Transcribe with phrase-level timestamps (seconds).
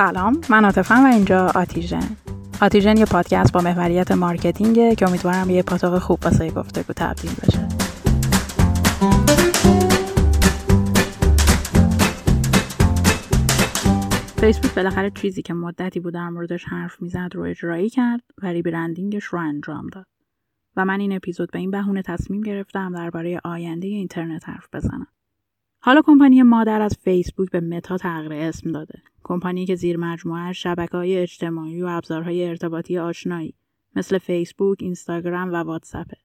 [0.00, 2.16] سلام من عاطفم و اینجا آتیژن.
[2.62, 7.30] آتیژن یه پادکست با محوریت marketing ه که امیدوارم یه پاتوق خوب واسه گفتگو تبدیل
[7.30, 7.68] بشه.
[14.40, 19.11] فیسبوک بالاخره چیزی که مدتی بود در موردش حرف می‌زد رو اجرایی کرد و rebranding
[19.11, 20.06] ش رو انجام داد.
[20.76, 25.06] و من این اپیزود به این بهونه تصمیم گرفتم درباره آینده اینترنت حرف بزنم.
[25.82, 29.02] حالا کمپانی مادر از فیسبوک به متا تغییر اسم داده.
[29.22, 33.54] کمپانی که زیر مجموعه شبکه های اجتماعی و ابزارهای ارتباطی آشنایی
[33.96, 36.16] مثل فیسبوک، اینستاگرام و واتساپه.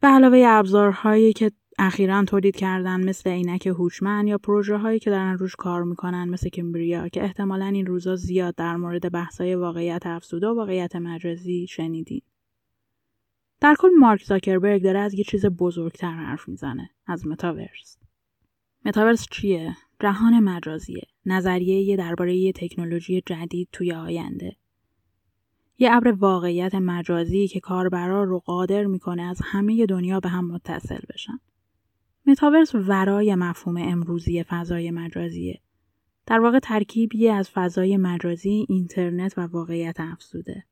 [0.00, 5.38] به علاوه ابزارهایی که اخیرا تولید کردن مثل عینک هوشمند یا پروژه هایی که دارن
[5.38, 10.46] روش کار می‌کنن مثل کمبریا که احتمالا این روزا زیاد در مورد بحثای واقعیت افزوده
[10.46, 12.22] و واقعیت مجازی شنیدین.
[13.60, 17.98] در کل مارک زاکربرگ داره از یه چیز بزرگتر حرف می‌زنه از متاورس.
[18.84, 21.06] متاورس چیه؟ جهان مجازیه.
[21.26, 24.56] نظریه درباره یه تکنولوژی جدید توی آینده.
[25.78, 31.00] یه ابر واقعیت مجازی که کاربرا رو قادر می‌کنه از همه دنیا به هم متصل
[31.14, 31.38] بشن.
[32.26, 35.60] متاورس ورای مفهوم امروزی فضای مجازیه.
[36.26, 40.64] در واقع ترکیبی از فضای مجازی اینترنت و واقعیت افزوده.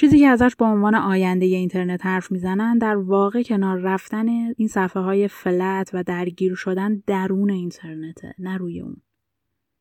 [0.00, 5.02] چیزی که ازش با عنوان آینده اینترنت حرف می‌زنن در واقع کنار رفتن این صفحه
[5.02, 8.96] های flat و درگیر شدن درون اینترنته نه روی اون.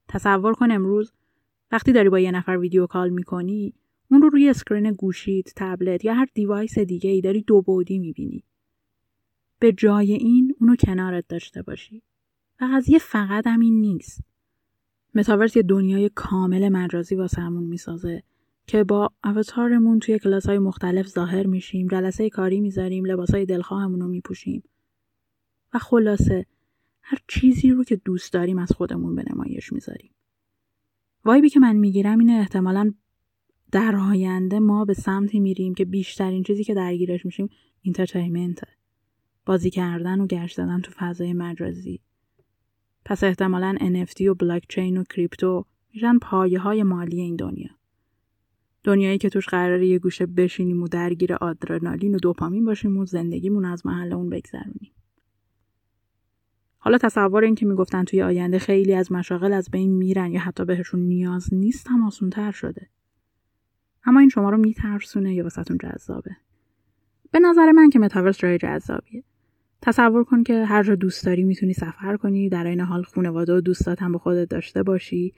[0.07, 1.13] تصور کن امروز
[1.71, 3.73] وقتی داری با یه نفر video call می‌کنی
[4.11, 8.43] اون رو روی screen گوشیت، تبلت یا هر device دیگه ای داری دو بعدی می‌بینی.
[9.59, 12.01] به جای این اونو کنارت داشته باشی.
[12.61, 14.23] و قضیه فقط همین نیست.
[15.15, 18.23] متاورس یه دنیای کامل مجازی واسه می‌سازه
[18.69, 24.01] که با اوتارمون توی کلاس های مختلف ظاهر میشیم جلسه کاری می‌ذاریم لباس های دلخواهمون
[24.01, 24.63] رو میپوشیم.
[25.73, 26.45] و خلاصه
[27.01, 30.11] هر چیزی رو که دوست داریم از خودمون به نمایش می‌ذاریم.
[31.25, 32.93] وایبی که من می‌گیرم اینه احتمالا
[33.71, 37.49] در آینده ما به سمتی میریم که بیشترین چیزی که درگیرش میشیم
[37.81, 38.67] اینترتینمنته
[39.45, 41.99] بازی کردن و گشت زدن تو فضای مجازی.
[43.05, 47.78] پس احتمالا NFT و بلاکچین و کریپتو میشن پایه های مالی این دنیا.
[48.83, 53.65] دنیایی که توش قراره یه گوشه بشینیم و درگیر آدرنالین و دوپامین باشیم و زندگیمون
[53.65, 54.91] از محل اون بگذرونیم.
[56.77, 60.65] حالا تصور این که می‌گفتن توی آینده خیلی از مشاغل از بین میرن یا حتی
[60.65, 62.87] بهشون نیاز نیست هم آسون تر شده.
[64.05, 66.31] اما این شما رو میترسونه یا واسهتون جذابه.
[67.31, 69.23] به نظر من که متاورس جای جذابیه.
[69.81, 73.61] تصور کن که هر جا دوست داری می‌تونی سفر کنی در این حال خانواده و
[73.61, 75.33] دوستات هم به خودت داشته باشی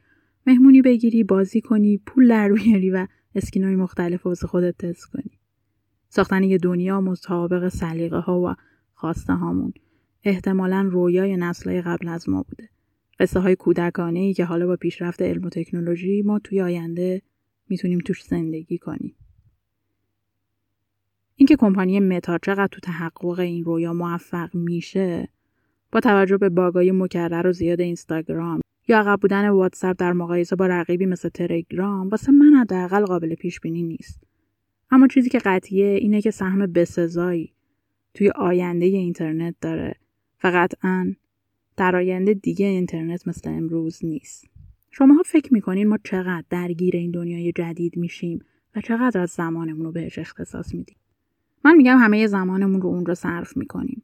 [0.48, 5.40] مهمونی بگیری بازی کنی پول در بیاری و اسکینای مختلف واسه خودت تست کنی.
[6.10, 8.56] ساختن یه دنیا مطابق سلیقه ها و
[8.94, 9.74] خواسته هامون
[10.24, 12.70] احتمالا رویای نسلهای قبل از ما بوده.
[13.20, 17.22] قصه های کودکانه ای که حالا با پیشرفت علم و تکنولوژی ما توی آینده
[17.70, 19.16] می‌تونیم توش زندگی کنیم.
[21.36, 25.28] اینکه کمپانی متا چقدر تو تحقق این رویا موفق میشه
[25.92, 30.68] با توجه به باگای مکرر و زیاد اینستاگرام یا عقب بودن واتساپ در مقایسه با
[30.68, 34.24] رقیبی مثل تلگرام واسه من حداقل قابل پیش بینی نیست.
[34.92, 37.54] اما چیزی که قطعیه اینه که سهم بسزایی
[38.14, 39.96] توی آینده اینترنت داره.
[40.44, 41.14] و قطعا
[41.78, 44.46] در آینده دیگه اینترنت مثل امروز نیست.
[44.92, 48.40] شماها فکر می‌کنین ما چقدر درگیر این دنیای جدید میشیم
[48.76, 50.98] و چقدر از زمانمون رو بهش اختصاص میدیم.
[51.66, 54.04] من میگم همه زمانمون رو اون رو صرف می‌کنیم.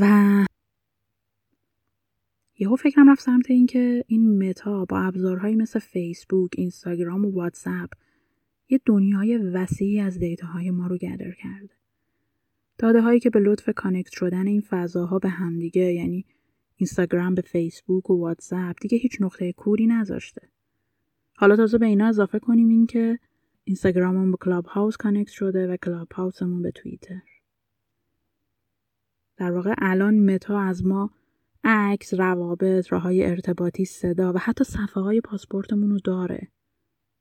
[0.00, 0.06] و
[2.58, 7.90] یهو فکرم رفت سمت اینکه این متا با ابزارهایی مثل فیسبوک، اینستاگرام و واتساپ
[8.68, 11.74] یه دنیای وسیعی از data های ما رو gather کرده.
[12.78, 16.24] داده هایی که به لطف connect شدن این فضاها به همدیگه یعنی
[16.76, 20.48] اینستاگرام به فیسبوک و واتساپ دیگه هیچ نقطه کوری نذاشته.
[21.36, 23.18] حالا تازه به اینا اضافه کنیم این که
[23.64, 27.22] اینستاگراممون به کلاب هاوس connect شده و کلاب هاوسمون به توییتر.
[29.36, 31.10] در واقع الان متا از ما
[31.64, 36.48] عکس، روابط، راههای ارتباطی، صدا و حتی صفحه های پاسپورتمون رو داره.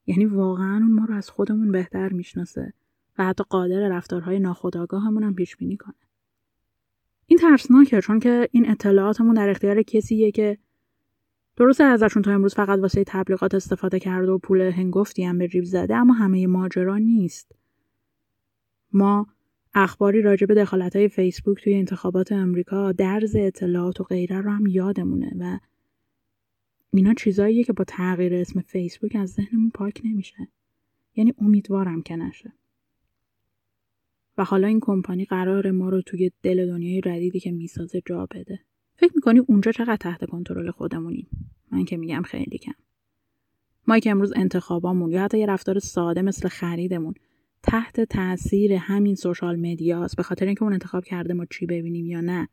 [0.05, 2.73] یعنی واقعا اون ما رو از خودمون بهتر می‌شناسه
[3.17, 5.95] و حتی قادر رفتارهای ناخودآگاهمون هم پیش بینی کنه.
[7.25, 10.57] این ترسناکه چون که این اطلاعاتمون در اختیار کسیه که
[11.55, 15.63] درسته ازشون تا امروز فقط واسه تبلیغات استفاده کرده و پول هنگفتی هم به جیب
[15.63, 17.55] زده اما همه ماجرا نیست.
[18.93, 19.27] ما
[19.75, 24.67] اخباری راجع به دخالت های فیسبوک توی انتخابات امریکا درز اطلاعات و غیره رو هم
[24.67, 25.59] یادمونه و
[26.93, 30.47] اینا چیزاییه که با تغییر اسم فیسبوک از ذهنمون پاک نمیشه.
[31.15, 32.53] یعنی امیدوارم که نشه.
[34.37, 38.59] و حالا این کمپانی قرار ما رو توی دل دنیای ردیدی که می‌سازه جا بده.
[38.95, 41.27] فکر می‌کنی اونجا چقدر تحت کنترل خودمونیم؟
[41.71, 42.73] من که میگم خیلی کم.
[43.87, 47.13] ما که امروز انتخابامون یا حتی یه رفتار ساده مثل خریدمون
[47.63, 52.05] تحت تاثیر همین social media ست به خاطر اینکه اون انتخاب کرده ما چی ببینیم
[52.05, 52.49] یا نه.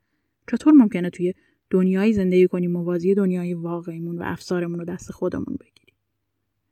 [0.50, 1.34] چطور ممکنه توی
[1.70, 5.94] دنیایی زندگی کنیم موازی دنیای واقعیمون و افسارمون رو دست خودمون بگیریم؟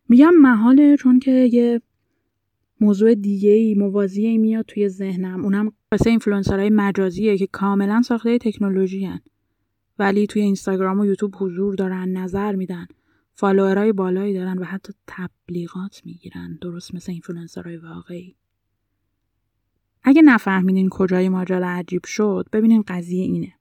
[0.09, 1.81] میگم محاله چون که یه
[2.81, 5.45] موضوع دیگه ای موازی میاد توی ذهنم.
[5.45, 9.21] اونم قصه اینفلوئنسرهای مجازیه که کاملا ساخته تکنولوژی‌ان.
[9.99, 12.87] ولی توی اینستاگرام و یوتیوب حضور دارن نظر میدن.
[13.41, 16.59] follower ای بالایی دارن و حتی تبلیغات می‌گیرن.
[16.61, 18.37] درست مثل اینفلوئنسرهای واقعی.
[20.03, 23.53] اگه نفهمیدین کجای ماجرا عجیب شد ببینین قضیه اینه.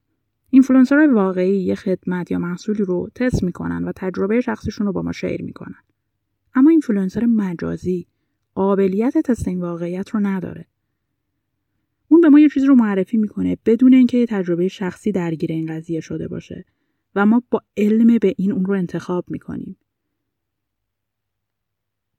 [0.49, 5.11] اینفلوئنسرهای واقعی یه خدمت یا محصولی رو تست می‌کنن و تجربه شخصیشون رو با ما
[5.11, 5.83] share می‌کنن.
[6.55, 8.07] اما اینفلوئنسر مجازی
[8.55, 10.65] قابلیت تست این واقعیت رو نداره.
[12.07, 15.99] اون به ما یه چیزی رو معرفی می‌کنه بدون اینکه تجربه شخصی درگیر این قضیه
[15.99, 16.65] شده باشه.
[17.17, 19.77] و ما با علم به این اون رو انتخاب می‌کنیم.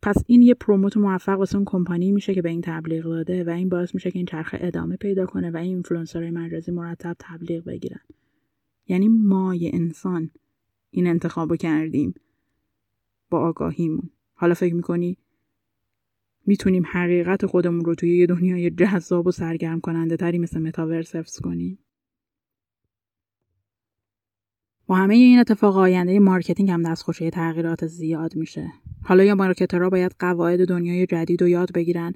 [0.02, 3.50] پس این یه promote موفق واسه اون کمپانی میشه که به این تبلیغ داده و
[3.50, 7.64] این باعث میشه که این چرخه ادامه پیدا کنه و این اینفلوئنسرهای مجازی مرتب تبلیغ
[7.64, 8.00] بگیرن.
[8.88, 10.30] یعنی ما یه انسان
[10.90, 12.14] این انتخابو کردیم
[13.30, 14.10] با آگاهیمون.
[14.34, 15.16] حالا فکر می‌کنی
[16.46, 21.40] می‌تونیم حقیقت خودمون رو توی یه دنیای جذاب و سرگرم کننده تری مثل متاورس حفظ
[21.40, 21.78] کنیم؟
[24.88, 28.72] با همه این اتفاق آینده marketing هم دستخوش تغییرات زیاد میشه.
[29.02, 32.12] حالا یا marketer ها باید قواعد دنیای جدید رو یاد بگیرن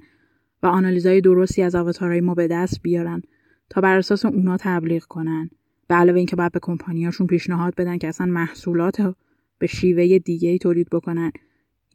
[0.63, 3.21] و آنالیزهای درستی از آواتارهای ما به دست بیارن
[3.69, 5.49] تا بر اساس اونا تبلیغ کنن.
[5.87, 9.15] به علاوه اینکه باید به کمپانیاشون پیشنهاد بدن که اصلا محصولات
[9.59, 11.31] به شیوه دیگه تولید بکنن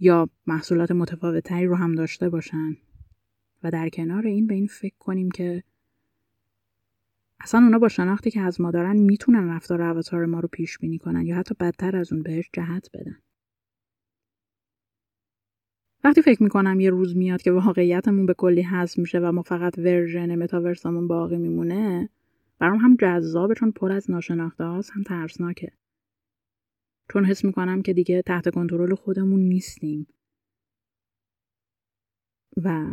[0.00, 2.76] یا محصولات متفاوتتری رو هم داشته باشن.
[3.62, 5.62] و در کنار این به این فکر کنیم که
[7.40, 10.98] اصلا اونا با شناختی که از ما دارن می‌تونن رفتار اواتار ما رو پیش بینی
[10.98, 13.18] کنن یا حتی بدتر از اون بهش جهت بدن.
[16.04, 19.78] وقتی فکر می‌کنم یه روز میاد که واقعیتمون به کلی حذف میشه و ما فقط
[19.78, 22.08] ورژن متاورسمون باقی میمونه
[22.58, 25.72] برام هم جذابه چون پر از ناشناخته هاست هم ترسناکه.
[27.12, 30.06] چون حس می‌کنم که دیگه تحت کنترل خودمون نیستیم.
[32.64, 32.86] و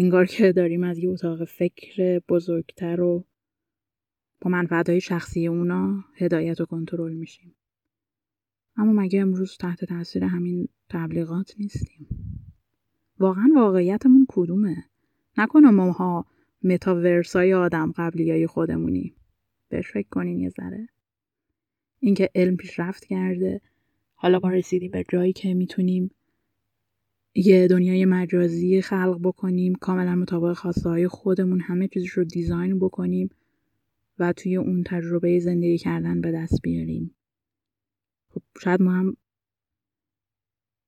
[0.00, 3.24] انگار که داریم از یه اتاق فکر بزرگتر و
[4.40, 7.54] با منفعتهای شخصی اونا هدایت و کنترل میشیم.
[8.76, 12.06] اما مگه امروز تحت تاثیر همین تبلیغات نیستیم؟
[13.18, 14.84] واقعا واقعیتمون کدومه؟
[15.38, 16.26] نکنه ماها
[16.62, 19.14] متاورسای آدم قبلی های خودمونی.
[19.68, 20.88] بهش فکر کنین یه ذره.
[22.00, 23.60] اینکه علم پیشرفت کرده
[24.14, 26.10] حالا ما رسیدیم به جایی که می‌تونیم
[27.34, 33.30] یه دنیای مجازی خلق بکنیم کاملا مطابق خواسته های خودمون همه چیزش رو دیزاین بکنیم
[34.18, 37.14] و توی اون تجربه زندگی کردن به دست بیاریم.
[38.28, 39.16] خب شاید ما هم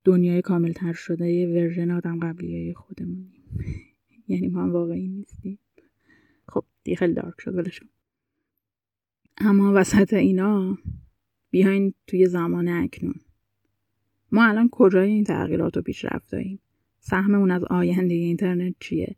[0.05, 3.45] دنیای کامل تر شده یه ورژن آدم قبلی خودمونیم.
[4.29, 5.59] یعنی ما هم واقعی نیستیم.
[6.49, 7.89] خب دیگه خیلی دارک شد ولشون
[9.39, 10.79] اما وسط اینا
[11.51, 13.21] بیاین توی زمان اکنون.
[14.32, 16.61] ما الان کجای این تغییرات و پیشرفت داریم؟
[17.00, 19.17] سهممون از آینده اینترنت چیه؟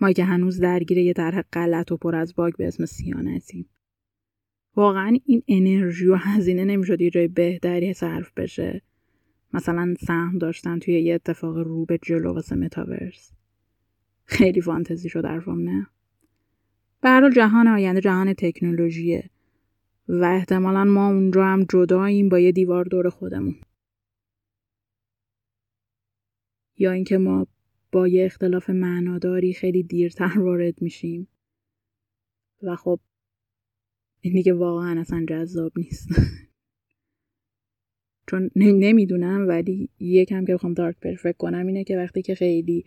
[0.00, 3.68] ما که هنوز درگیر یه طرح غلط و پر از باگ به اسم سیانتیم
[4.76, 8.82] واقعا این انرژی و هزینه نمی‌شد یه جای بهتری صرف بشه.
[9.52, 13.32] مثلا سهم داشتن توی یه اتفاق رو به جلو واسه متاورس.
[14.24, 15.86] خیلی فانتزی شد حرفم نه؟
[17.00, 19.30] به جهان آینده جهان تکنولوژیه
[20.08, 23.54] و احتمالا ما اونجا هم جداییم با یه دیوار دور خودمون.
[26.78, 27.46] یا اینکه ما
[27.92, 31.28] با یه اختلاف معناداری خیلی دیرتر وارد میشیم.
[32.62, 33.00] و خب
[34.20, 36.08] این دیگه واقعا اصلا جذاب نیست.
[38.28, 42.84] چون نمی‌دونم ولی یکم که بخوام دارک فکر کنم اینه که وقتی که خیلی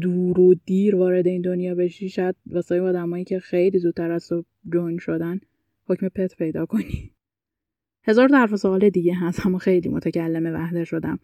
[0.00, 4.44] دور و دیر وارد این دنیا بشی شاید واسه آدمایی که خیلی زودتر از تو
[4.72, 5.40] جوین شدن
[5.86, 7.10] حکم پت پیدا کنی.
[8.04, 11.18] هزار طرف سوال دیگه هست اما خیلی متکلم وحده شدم.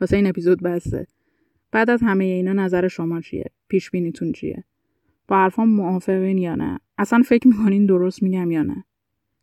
[0.00, 1.06] واسه این اپیزود بسته
[1.72, 4.64] بعد از همه اینا نظر شما چیه؟ پیش بینیتون چیه؟
[5.28, 8.84] با حرفام موافقین یا نه؟ اصلا فکر می‌کنین درست میگم یا نه؟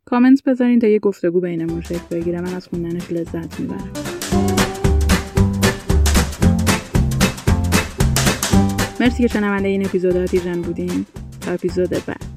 [0.04, 2.40] کامنت بذارین تا یه گفتگو بینمون شکل بگیره.
[2.40, 3.92] من از خوندنش لذت می‌برم.
[9.00, 11.06] مرسی که شنونده این اپیزود آتیژن بودین.
[11.40, 12.33] تا اپیزود بعد.